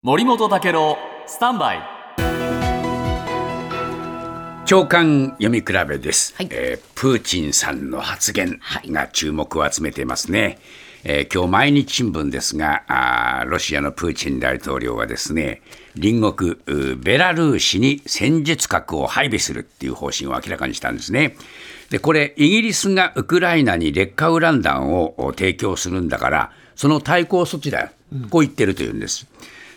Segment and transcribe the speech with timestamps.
[0.00, 0.96] 森本武郎
[1.26, 1.80] スタンバイ。
[4.64, 6.48] 長官読み比べです、はい。
[6.52, 10.60] えープーチンさんの発言が注目を集めていますね、
[11.02, 15.62] えー今日毎日新聞ですがあーロシアのプーチン大統領はですね
[16.00, 21.34] 隣国ベラルーシに戦術核を配備するっていう方針を明らかにしたんですね。
[21.90, 27.88] でこれイギリスがウクライナに劣化ウラン弾をお提供するんだからその対抗措置だよ
[28.30, 29.26] こう言ってるというんです、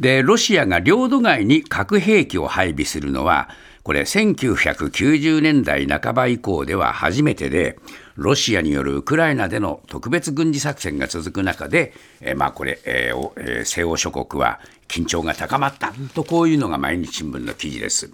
[0.00, 3.48] でロシアが領土外に核兵器を配備するのは、
[3.84, 7.78] これ、1990年代半ば以降では初めてで、
[8.16, 11.92] ロシアによるウクライナでの特別軍事作戦が続く中で、
[12.22, 18.10] えまあ、これ、えーえー西欧諸国は緊張が高まったと、こういうのが毎日新聞の記事です。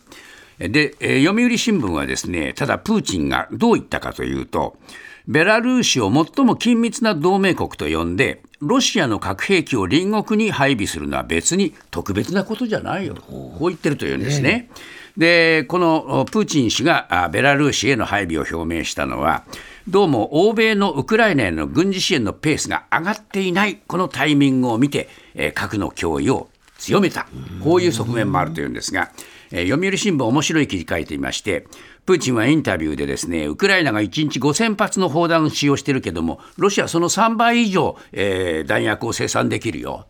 [0.59, 4.76] で、えー読売新聞はですね、ただプーチンがどう言ったかというと、
[5.28, 14.68] ベラルーシを最も緊密な同盟国と呼んで、ロシアの核兵器を隣国に配備するのは別に特別なことじゃないよ、こう言ってるというんですね。
[15.16, 19.45] で、このプーチン氏があベラルーシへの配備を表明したのは、
[19.88, 27.27] どうも欧米のウクライナへの軍事支援のペースが上がっていない、このタイミングを見て、えー核の脅威を強めた、
[27.65, 29.10] こういう側面もあるというんですが、
[29.52, 31.66] えー読売新聞、面白い記事書いていまして、
[32.06, 40.06] プーチンはインタビューでですね、ウクライナが1日5000発の砲弾を使用しているけども、ロシアはその3倍以上、えー弾薬を生産できるよ。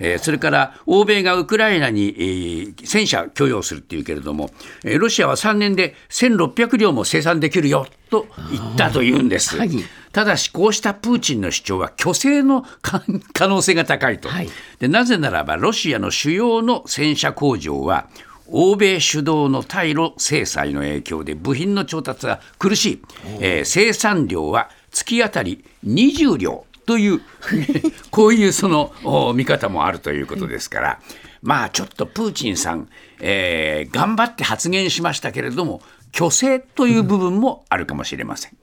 [0.00, 4.50] えーそれから欧米がウクライナに、えー戦車供与するっていうけれども、
[4.84, 9.56] えーロシアは3年で1600両も生産できるよと言ったというんです。
[9.56, 9.70] はい
[10.12, 13.00] ただし、こうしたプーチンの主張は虚勢の可
[13.32, 14.48] 可能性が高いと、はい
[14.80, 14.88] で。
[14.88, 18.08] なぜならば、ロシアの主要の戦車工場は、
[18.50, 23.02] 欧米主導の対ロ制裁の影響で部品の調達が苦しい、
[23.40, 27.20] えー生産量は月当たり20両という、
[28.10, 31.00] こういうそのお見方もあるということですから、
[31.42, 32.88] まあちょっとプーチンさん、
[33.20, 38.56] えー頑張って発言しましたけれども、虚勢という部分もあるかもしれません。